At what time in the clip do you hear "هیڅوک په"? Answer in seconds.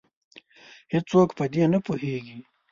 0.93-1.45